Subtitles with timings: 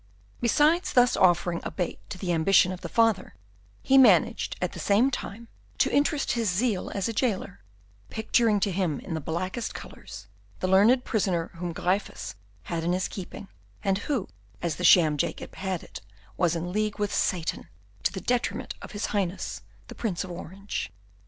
[0.41, 3.35] Besides thus offering a bait to the ambition of the father,
[3.83, 7.61] he managed, at the same time, to interest his zeal as a jailer,
[8.09, 10.25] picturing to him in the blackest colours
[10.59, 12.33] the learned prisoner whom Gryphus
[12.63, 13.47] had in his keeping,
[13.83, 14.27] and who,
[14.59, 16.01] as the sham Jacob had it,
[16.35, 17.69] was in league with Satan,
[18.01, 20.91] to the detriment of his Highness the Prince of Orange.